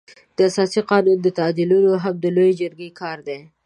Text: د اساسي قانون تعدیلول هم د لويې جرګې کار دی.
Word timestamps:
د 0.35 0.37
اساسي 0.49 0.81
قانون 0.91 1.17
تعدیلول 1.39 1.85
هم 2.03 2.15
د 2.19 2.25
لويې 2.35 2.53
جرګې 2.59 2.89
کار 3.01 3.17
دی. 3.27 3.39